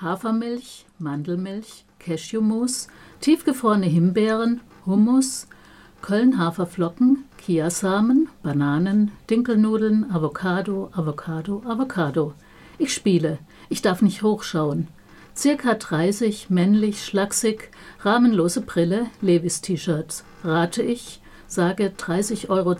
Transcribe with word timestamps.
Hafermilch, 0.00 0.84
Mandelmilch, 0.98 1.86
Cashewmus, 1.98 2.88
tiefgefrorene 3.20 3.86
Himbeeren, 3.86 4.60
Hummus, 4.84 5.46
Köln-Haferflocken, 6.02 7.24
Kiasamen, 7.38 8.28
Bananen, 8.42 9.10
Dinkelnudeln, 9.30 10.10
Avocado, 10.10 10.90
Avocado, 10.92 11.62
Avocado. 11.66 12.34
Ich 12.76 12.92
spiele. 12.92 13.38
Ich 13.70 13.80
darf 13.80 14.02
nicht 14.02 14.22
hochschauen. 14.22 14.88
Circa 15.34 15.74
30, 15.74 16.50
männlich, 16.50 17.02
schlaksig, 17.02 17.70
rahmenlose 18.00 18.60
Brille, 18.60 19.06
Levis-T-Shirts. 19.22 20.24
Rate 20.44 20.82
ich, 20.82 21.22
sage 21.46 21.90
30,72 21.96 22.48
Euro, 22.50 22.76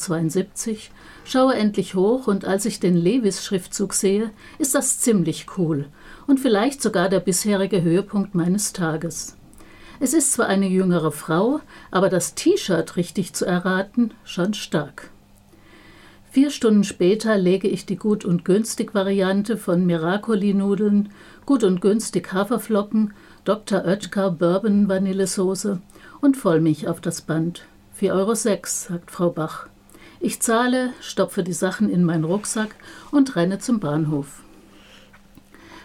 schaue 1.24 1.54
endlich 1.54 1.94
hoch 1.94 2.26
und 2.26 2.44
als 2.44 2.66
ich 2.66 2.78
den 2.78 2.94
Levis-Schriftzug 2.94 3.94
sehe, 3.94 4.32
ist 4.58 4.74
das 4.74 5.00
ziemlich 5.00 5.46
cool 5.56 5.86
und 6.26 6.40
vielleicht 6.40 6.82
sogar 6.82 7.08
der 7.08 7.20
bisherige 7.20 7.82
Höhepunkt 7.82 8.34
meines 8.34 8.72
Tages. 8.72 9.36
Es 9.98 10.12
ist 10.12 10.32
zwar 10.32 10.46
eine 10.46 10.66
jüngere 10.66 11.12
Frau, 11.12 11.60
aber 11.90 12.10
das 12.10 12.34
T-Shirt 12.34 12.96
richtig 12.96 13.32
zu 13.32 13.46
erraten, 13.46 14.12
schon 14.24 14.52
stark. 14.52 15.10
Vier 16.30 16.50
Stunden 16.50 16.84
später 16.84 17.38
lege 17.38 17.66
ich 17.66 17.86
die 17.86 17.96
gut 17.96 18.26
und 18.26 18.44
günstig 18.44 18.94
Variante 18.94 19.56
von 19.56 19.86
Miracoli-Nudeln, 19.86 21.08
gut 21.46 21.64
und 21.64 21.80
günstig 21.80 22.30
Haferflocken, 22.30 23.14
Dr. 23.44 23.86
Oetker 23.86 24.32
Bourbon 24.32 24.86
Vanillesoße 24.86 25.80
und 26.20 26.36
Vollmilch 26.36 26.88
auf 26.88 27.00
das 27.00 27.22
Band. 27.22 27.64
4,06 27.98 28.10
Euro, 28.12 28.34
sagt 28.34 29.10
Frau 29.10 29.30
Bach. 29.30 29.68
Ich 30.20 30.40
zahle, 30.40 30.90
stopfe 31.00 31.42
die 31.42 31.54
Sachen 31.54 31.88
in 31.88 32.04
meinen 32.04 32.24
Rucksack 32.24 32.74
und 33.12 33.36
renne 33.36 33.58
zum 33.58 33.80
Bahnhof. 33.80 34.42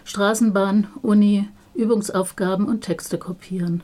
Straßenbahn, 0.04 0.88
Uni, 1.02 1.48
Übungsaufgaben 1.74 2.66
und 2.66 2.82
Texte 2.82 3.18
kopieren. 3.18 3.82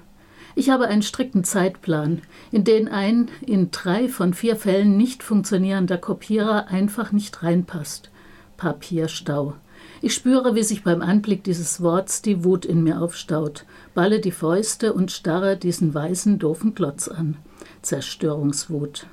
Ich 0.55 0.71
habe 0.71 0.89
einen 0.89 1.03
strikten 1.03 1.45
Zeitplan, 1.45 2.23
in 2.51 2.65
den 2.65 2.89
ein 2.89 3.29
in 3.41 3.71
drei 3.71 4.09
von 4.09 4.35
vier 4.35 4.57
Fällen 4.57 4.97
nicht 4.97 5.23
funktionierender 5.23 5.99
Kopierer 5.99 6.69
einfach 6.69 7.13
nicht 7.13 7.43
reinpasst. 7.43 8.11
Papierstau. 8.57 9.55
Ich 10.03 10.15
spüre, 10.15 10.55
wie 10.55 10.65
sich 10.65 10.83
beim 10.83 11.03
Anblick 11.03 11.45
dieses 11.45 11.81
Worts 11.81 12.23
die 12.23 12.45
Wut 12.45 12.65
in 12.65 12.83
mir 12.83 13.01
aufstaut, 13.01 13.65
balle 13.95 14.21
die 14.21 14.33
Fäuste 14.33 14.93
und 14.93 15.13
starre 15.13 15.57
diesen 15.57 15.95
weißen, 15.95 16.39
doofen 16.39 16.75
Glotz 16.75 17.09
an. 17.09 17.37
Zerstörungswut. 17.83 19.07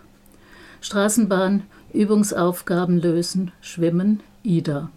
Straßenbahn, 0.82 1.64
Übungsaufgaben 1.94 3.00
lösen, 3.00 3.52
schwimmen, 3.62 4.22
Ida. 4.44 4.90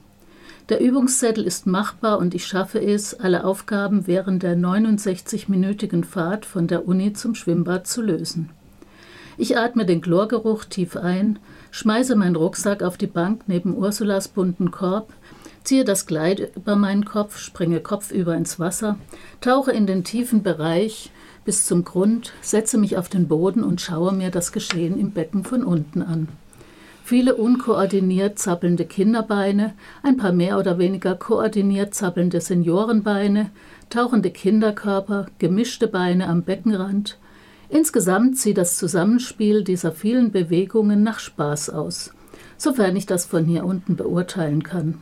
Der 0.69 0.83
Übungszettel 0.83 1.45
ist 1.45 1.67
machbar 1.67 2.19
und 2.19 2.35
ich 2.35 2.47
schaffe 2.47 2.79
es, 2.79 3.19
alle 3.19 3.45
Aufgaben 3.45 4.07
während 4.07 4.43
der 4.43 4.55
69-minütigen 4.55 6.05
Fahrt 6.05 6.45
von 6.45 6.67
der 6.67 6.87
Uni 6.87 7.15
zum 7.15 7.35
Schwimmbad 7.35 7.87
zu 7.87 8.03
lösen. 8.03 8.51
Ich 9.39 9.57
atme 9.57 9.87
den 9.87 10.03
Chlorgeruch 10.03 10.67
tief 10.67 10.95
ein, 10.97 11.39
schmeiße 11.71 12.17
meinen 12.17 12.37
Rucksack 12.37 12.83
auf 12.83 12.99
die 12.99 13.07
Bank 13.07 13.45
neben 13.47 13.75
Ursulas 13.75 14.29
bunten 14.29 14.71
Korb, 14.71 15.11
ziehe 15.65 15.85
das 15.85 16.05
Kleid 16.05 16.53
über 16.55 16.77
meinen 16.77 17.07
Kopf, 17.07 17.39
springe 17.39 17.81
kopfüber 17.81 18.37
ins 18.37 18.61
Wasser, 18.61 18.99
tauche 19.41 19.73
in 19.73 19.87
den 19.87 20.05
tiefen 20.05 20.43
Bereich 20.43 21.11
bis 21.47 21.65
zum 21.65 21.83
Grund, 21.83 22.35
setze 22.43 22.77
mich 22.77 22.99
auf 22.99 23.09
den 23.09 23.27
Boden 23.27 23.65
und 23.65 23.81
schaue 23.81 24.13
mir 24.13 24.31
das 24.31 24.53
Geschehen 24.53 25.01
im 25.01 25.13
Becken 25.13 25.45
von 25.45 25.65
unten 25.65 26.03
an. 26.03 26.29
Viele 27.09 27.37
unkoordiniert 27.37 28.39
zappelnde 28.39 28.85
Kinderbeine, 28.85 29.73
ein 30.03 30.19
paar 30.19 30.33
mehr 30.33 30.59
oder 30.59 30.77
weniger 30.77 31.15
koordiniert 31.15 31.95
zappelnde 31.95 32.43
Seniorenbeine, 32.43 33.51
tauchende 33.89 34.31
Kinderkörper, 34.31 35.25
gemischte 35.39 35.89
Beine 35.89 36.29
am 36.29 36.43
Beckenrand. 36.43 37.17
Insgesamt 37.71 38.37
sieht 38.37 38.59
das 38.59 38.77
Zusammenspiel 38.77 39.65
dieser 39.65 39.93
vielen 39.93 40.33
Bewegungen 40.33 41.03
nach 41.03 41.19
Spaß 41.19 41.71
aus, 41.71 42.13
sofern 42.59 42.95
ich 42.95 43.07
das 43.07 43.25
von 43.25 43.47
hier 43.47 43.65
unten 43.65 43.97
beurteilen 43.97 44.63
kann. 44.63 44.99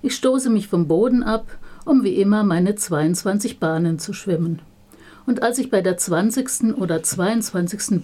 Ich 0.00 0.14
stoße 0.14 0.48
mich 0.48 0.66
vom 0.66 0.88
Boden 0.88 1.22
ab, 1.22 1.58
um 1.84 2.04
wie 2.04 2.14
immer 2.14 2.42
meine 2.42 2.74
22 2.74 3.60
Bahnen 3.60 3.98
zu 3.98 4.14
schwimmen. 4.14 4.62
Und 5.26 5.42
als 5.42 5.58
ich 5.58 5.68
bei 5.68 5.82
der 5.82 5.98
20. 5.98 6.74
oder 6.78 7.02
22. 7.02 8.00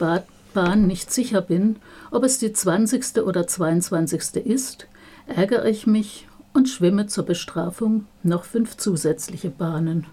Bahn 0.54 0.86
nicht 0.86 1.12
sicher 1.12 1.42
bin, 1.42 1.76
ob 2.10 2.24
es 2.24 2.38
die 2.38 2.52
20. 2.52 3.18
oder 3.18 3.46
22. 3.46 4.36
ist, 4.36 4.86
ärgere 5.26 5.68
ich 5.68 5.86
mich 5.86 6.26
und 6.54 6.68
schwimme 6.68 7.06
zur 7.06 7.26
Bestrafung 7.26 8.06
noch 8.22 8.44
fünf 8.44 8.78
zusätzliche 8.78 9.50
Bahnen. 9.50 10.06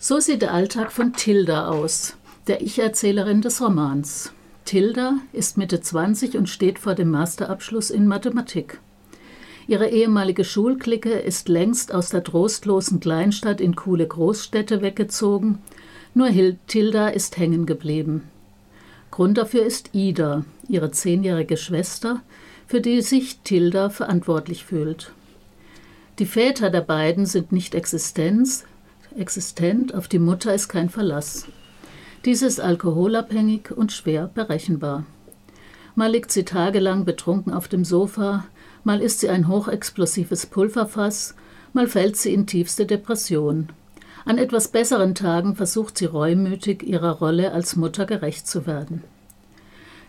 So 0.00 0.20
sieht 0.20 0.42
der 0.42 0.52
Alltag 0.52 0.92
von 0.92 1.14
Tilda 1.14 1.68
aus, 1.68 2.16
der 2.46 2.60
Ich-Erzählerin 2.60 3.40
des 3.40 3.62
Romans. 3.62 4.32
Tilda 4.64 5.14
ist 5.32 5.56
Mitte 5.56 5.80
20 5.80 6.36
und 6.36 6.48
steht 6.48 6.78
vor 6.78 6.94
dem 6.94 7.10
Masterabschluss 7.10 7.90
in 7.90 8.06
Mathematik. 8.06 8.80
Ihre 9.66 9.88
ehemalige 9.88 10.44
Schulklicke 10.44 11.10
ist 11.10 11.48
längst 11.48 11.94
aus 11.94 12.10
der 12.10 12.24
trostlosen 12.24 13.00
Kleinstadt 13.00 13.60
in 13.60 13.76
coole 13.76 14.06
Großstädte 14.06 14.82
weggezogen 14.82 15.58
nur 16.18 16.56
Tilda 16.66 17.06
ist 17.06 17.38
hängen 17.38 17.64
geblieben. 17.64 18.24
Grund 19.12 19.38
dafür 19.38 19.64
ist 19.64 19.90
Ida, 19.92 20.44
ihre 20.68 20.90
zehnjährige 20.90 21.56
Schwester, 21.56 22.22
für 22.66 22.80
die 22.80 23.02
sich 23.02 23.38
Tilda 23.44 23.88
verantwortlich 23.88 24.64
fühlt. 24.64 25.12
Die 26.18 26.26
Väter 26.26 26.70
der 26.70 26.80
beiden 26.80 27.24
sind 27.24 27.52
nicht 27.52 27.76
Existenz, 27.76 28.64
existent, 29.16 29.94
auf 29.94 30.08
die 30.08 30.18
Mutter 30.18 30.52
ist 30.52 30.68
kein 30.68 30.90
Verlass. 30.90 31.46
Diese 32.24 32.46
ist 32.46 32.60
alkoholabhängig 32.60 33.70
und 33.70 33.92
schwer 33.92 34.28
berechenbar. 34.34 35.04
Mal 35.94 36.10
liegt 36.10 36.32
sie 36.32 36.44
tagelang 36.44 37.04
betrunken 37.04 37.52
auf 37.52 37.68
dem 37.68 37.84
Sofa, 37.84 38.44
mal 38.82 39.00
ist 39.00 39.20
sie 39.20 39.28
ein 39.28 39.46
hochexplosives 39.46 40.46
Pulverfass, 40.46 41.36
mal 41.72 41.86
fällt 41.86 42.16
sie 42.16 42.34
in 42.34 42.48
tiefste 42.48 42.86
Depression. 42.86 43.68
An 44.24 44.38
etwas 44.38 44.68
besseren 44.68 45.14
Tagen 45.14 45.56
versucht 45.56 45.98
sie 45.98 46.06
reumütig, 46.06 46.82
ihrer 46.82 47.12
Rolle 47.12 47.52
als 47.52 47.76
Mutter 47.76 48.06
gerecht 48.06 48.46
zu 48.46 48.66
werden. 48.66 49.04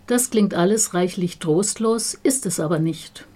Das 0.08 0.30
klingt 0.32 0.54
alles 0.54 0.94
reichlich 0.94 1.40
trostlos, 1.40 2.16
ist 2.24 2.46
es 2.46 2.60
aber 2.60 2.80
nicht. 2.80 3.28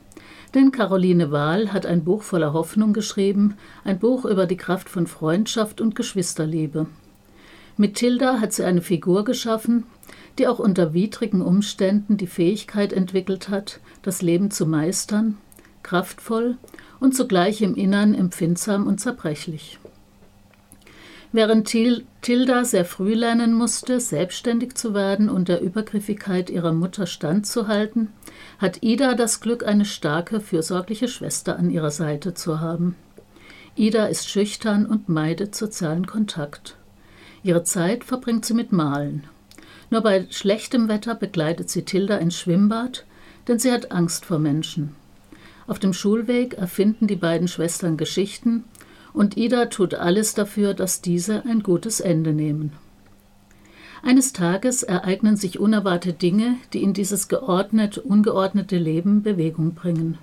Denn 0.56 0.72
Caroline 0.72 1.31
Wahl 1.31 1.72
hat 1.72 1.85
ein 1.85 2.03
Buch 2.03 2.23
voller 2.23 2.53
Hoffnung 2.53 2.94
geschrieben, 2.94 3.56
ein 3.84 4.00
Buch 4.00 4.25
über 4.25 4.45
die 4.45 4.57
Kraft 4.57 4.89
von 4.89 5.07
Freundschaft 5.07 5.81
und 5.81 5.95
Geschwisterliebe. 5.95 6.88
Mit 7.75 7.95
Tilda 7.95 8.40
hat 8.40 8.53
sie 8.53 8.63
eine 8.63 8.81
Figur 8.81 9.23
geschaffen, 9.23 9.84
die 10.38 10.47
auch 10.47 10.59
unter 10.59 10.94
widrigen 10.94 11.41
Umständen 11.41 12.17
die 12.17 12.28
Fähigkeit 12.28 12.94
entwickelt 12.94 13.50
hat, 13.50 13.79
das 14.01 14.22
Leben 14.22 14.51
zu 14.51 14.66
meistern, 14.66 15.38
kraftvoll 15.81 16.57
und 17.00 17.16
zugleich 17.16 17.61
im 17.61 17.75
Innern 17.75 18.13
empfindsam 18.13 18.88
und 18.88 19.00
zerbrechlich. 19.00 19.79
Während 21.36 21.68
Tilda 22.22 22.64
sehr 22.64 22.86
früh 22.86 23.16
lernen 23.16 23.54
musste, 23.54 24.00
selbstständig 24.00 24.76
zu 24.76 24.94
werden 24.94 25.30
und 25.30 25.48
der 25.48 25.62
Übergriffigkeit 25.62 26.52
ihrer 26.52 26.74
Mutter 26.74 27.08
standzuhalten, 27.08 28.10
hat 28.60 28.84
Ida 28.84 29.16
das 29.16 29.42
Glück, 29.42 29.66
eine 29.66 29.86
starke, 29.86 30.40
fürsorgliche 30.40 31.08
Schwester 31.08 31.58
an 31.58 31.72
ihrer 31.72 31.90
Seite 31.90 32.36
zu 32.36 32.60
haben. 32.60 32.96
Ida 33.76 34.06
ist 34.06 34.30
schüchtern 34.30 34.86
und 34.86 35.10
meidet 35.10 35.56
sozialen 35.56 36.06
Kontakt. 36.06 36.76
Ihre 37.42 37.64
Zeit 37.64 38.04
verbringt 38.04 38.46
sie 38.46 38.54
mit 38.54 38.72
Malen. 38.72 39.24
Nur 39.90 40.02
bei 40.02 40.28
schlechtem 40.30 40.88
Wetter 40.88 41.16
begleitet 41.16 41.68
sie 41.68 41.82
Tilda 41.82 42.18
ins 42.18 42.38
Schwimmbad, 42.38 43.06
denn 43.48 43.58
sie 43.58 43.72
hat 43.72 43.92
Angst 43.92 44.26
vor 44.26 44.38
Menschen. 44.38 44.96
Auf 45.66 45.80
dem 45.80 45.94
Schulweg 45.94 46.54
erfinden 46.54 47.08
die 47.08 47.16
beiden 47.16 47.48
Schwestern 47.48 47.98
Geschichten, 47.98 48.66
und 49.13 49.38
Ida 49.38 49.67
tut 49.67 49.93
alles 49.93 50.34
dafür, 50.34 50.73
dass 50.73 51.02
diese 51.02 51.46
ein 51.46 51.64
gutes 51.64 51.99
Ende 51.99 52.34
nehmen. 52.34 52.73
Eines 54.02 54.34
Tages 54.34 54.84
ereignen 54.84 55.38
sich 55.38 55.59
unerwartete 55.59 56.17
Dinge, 56.17 56.58
die 56.73 56.84
in 56.84 56.93
dieses 56.93 57.29
geordnet 57.29 57.97
ungeordnete 57.97 58.78
Leben 58.78 59.23
Bewegung 59.23 59.76
bringen. 59.76 60.17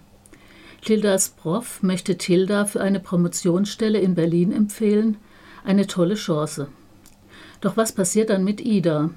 Tildas 0.82 1.30
Prof 1.30 1.82
möchte 1.82 2.18
Tilda 2.18 2.64
für 2.64 2.80
eine 2.80 3.00
Promotionsstelle 3.00 3.98
in 3.98 4.14
Berlin 4.14 4.52
empfehlen, 4.52 5.16
eine 5.64 5.86
tolle 5.86 6.14
Chance. 6.14 6.68
Doch 7.60 7.76
was 7.76 7.92
passiert 7.92 8.30
dann 8.30 8.44
mit 8.44 8.60
Ida? 8.60 9.10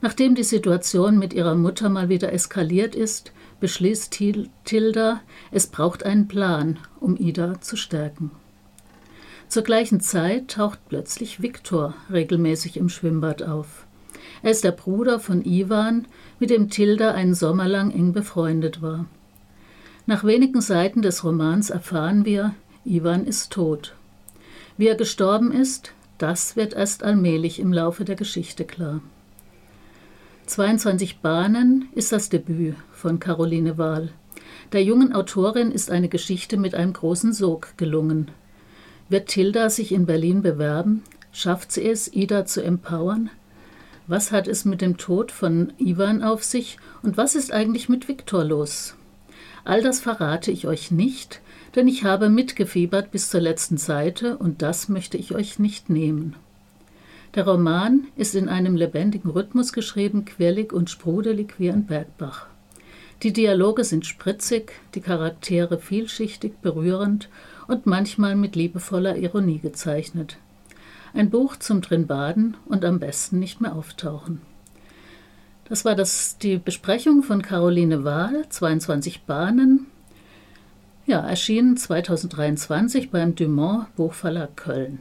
Nachdem 0.00 0.34
die 0.34 0.42
Situation 0.42 1.18
mit 1.18 1.32
ihrer 1.32 1.54
Mutter 1.54 1.88
mal 1.88 2.08
wieder 2.08 2.32
eskaliert 2.32 2.94
ist, 2.96 3.32
beschließt 3.60 4.18
Tilda, 4.64 5.20
es 5.52 5.68
braucht 5.68 6.04
einen 6.04 6.26
Plan, 6.26 6.78
um 6.98 7.16
Ida 7.16 7.60
zu 7.60 7.76
stärken. 7.76 8.32
Zur 9.52 9.64
gleichen 9.64 10.00
Zeit 10.00 10.52
taucht 10.52 10.78
plötzlich 10.88 11.42
Viktor 11.42 11.92
regelmäßig 12.10 12.78
im 12.78 12.88
Schwimmbad 12.88 13.42
auf. 13.42 13.84
Er 14.42 14.50
ist 14.50 14.64
der 14.64 14.72
Bruder 14.72 15.20
von 15.20 15.44
Ivan, 15.44 16.06
mit 16.40 16.48
dem 16.48 16.70
Tilda 16.70 17.12
einen 17.12 17.34
Sommer 17.34 17.68
lang 17.68 17.90
eng 17.90 18.14
befreundet 18.14 18.80
war. 18.80 19.04
Nach 20.06 20.24
wenigen 20.24 20.62
Seiten 20.62 21.02
des 21.02 21.22
Romans 21.22 21.68
erfahren 21.68 22.24
wir, 22.24 22.54
Ivan 22.86 23.26
ist 23.26 23.52
tot. 23.52 23.94
Wie 24.78 24.86
er 24.86 24.94
gestorben 24.94 25.52
ist, 25.52 25.92
das 26.16 26.56
wird 26.56 26.72
erst 26.72 27.02
allmählich 27.02 27.60
im 27.60 27.74
Laufe 27.74 28.06
der 28.06 28.16
Geschichte 28.16 28.64
klar. 28.64 29.02
22 30.46 31.18
Bahnen 31.18 31.90
ist 31.94 32.10
das 32.10 32.30
Debüt 32.30 32.76
von 32.94 33.20
Caroline 33.20 33.76
Wahl. 33.76 34.12
Der 34.72 34.82
jungen 34.82 35.12
Autorin 35.12 35.72
ist 35.72 35.90
eine 35.90 36.08
Geschichte 36.08 36.56
mit 36.56 36.74
einem 36.74 36.94
großen 36.94 37.34
Sog 37.34 37.76
gelungen. 37.76 38.30
Wird 39.08 39.28
Tilda 39.28 39.70
sich 39.70 39.92
in 39.92 40.06
Berlin 40.06 40.42
bewerben? 40.42 41.02
Schafft 41.32 41.72
sie 41.72 41.84
es, 41.84 42.12
Ida 42.12 42.44
zu 42.44 42.62
empowern? 42.62 43.30
Was 44.06 44.32
hat 44.32 44.48
es 44.48 44.64
mit 44.64 44.80
dem 44.80 44.96
Tod 44.96 45.30
von 45.30 45.72
Ivan 45.78 46.22
auf 46.22 46.44
sich 46.44 46.78
und 47.02 47.16
was 47.16 47.34
ist 47.34 47.52
eigentlich 47.52 47.88
mit 47.88 48.08
Viktor 48.08 48.44
los? 48.44 48.94
All 49.64 49.82
das 49.82 50.00
verrate 50.00 50.50
ich 50.50 50.66
euch 50.66 50.90
nicht, 50.90 51.40
denn 51.74 51.86
ich 51.88 52.04
habe 52.04 52.28
mitgefiebert 52.28 53.10
bis 53.10 53.30
zur 53.30 53.40
letzten 53.40 53.76
Seite 53.76 54.36
und 54.36 54.60
das 54.60 54.88
möchte 54.88 55.16
ich 55.16 55.34
euch 55.34 55.58
nicht 55.58 55.88
nehmen. 55.88 56.34
Der 57.34 57.46
Roman 57.46 58.08
ist 58.16 58.34
in 58.34 58.48
einem 58.48 58.76
lebendigen 58.76 59.30
Rhythmus 59.30 59.72
geschrieben, 59.72 60.24
quirlig 60.24 60.72
und 60.72 60.90
sprudelig 60.90 61.54
wie 61.58 61.70
ein 61.70 61.86
Bergbach. 61.86 62.46
Die 63.22 63.32
Dialoge 63.32 63.84
sind 63.84 64.04
spritzig, 64.04 64.72
die 64.94 65.00
Charaktere 65.00 65.78
vielschichtig, 65.78 66.54
berührend 66.60 67.28
und 67.72 67.86
manchmal 67.86 68.36
mit 68.36 68.54
liebevoller 68.54 69.16
Ironie 69.16 69.58
gezeichnet. 69.58 70.36
Ein 71.14 71.30
Buch 71.30 71.56
zum 71.56 71.80
Drinbaden 71.80 72.56
und 72.66 72.84
am 72.84 73.00
besten 73.00 73.38
nicht 73.38 73.60
mehr 73.60 73.74
auftauchen. 73.74 74.42
Das 75.64 75.84
war 75.86 75.94
das, 75.94 76.36
die 76.36 76.58
Besprechung 76.58 77.22
von 77.22 77.40
Caroline 77.40 78.04
Wahl, 78.04 78.44
22 78.48 79.22
Bahnen. 79.22 79.86
Ja, 81.06 81.20
erschienen 81.20 81.78
2023 81.78 83.10
beim 83.10 83.34
Dumont 83.34 83.94
Buchverlag 83.96 84.54
Köln. 84.54 85.00